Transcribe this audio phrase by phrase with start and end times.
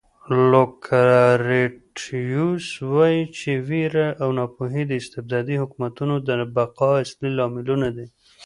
[0.51, 8.07] لوکریټیوس وایي چې وېره او ناپوهي د استبدادي حکومتونو د بقا اصلي لاملونه دي.